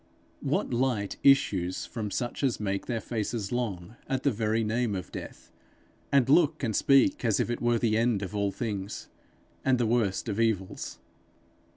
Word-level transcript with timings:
What 0.39 0.73
light 0.73 1.17
issues 1.21 1.85
from 1.85 2.09
such 2.09 2.43
as 2.43 2.59
make 2.59 2.87
their 2.87 2.99
faces 2.99 3.51
long 3.51 3.97
at 4.07 4.23
the 4.23 4.31
very 4.31 4.63
name 4.63 4.95
of 4.95 5.11
death, 5.11 5.51
and 6.11 6.27
look 6.27 6.63
and 6.63 6.75
speak 6.75 7.23
as 7.23 7.39
if 7.39 7.51
it 7.51 7.61
were 7.61 7.77
the 7.77 7.99
end 7.99 8.23
of 8.23 8.35
all 8.35 8.51
things 8.51 9.09
and 9.63 9.77
the 9.77 9.85
worst 9.85 10.27
of 10.27 10.39
evils? 10.39 10.97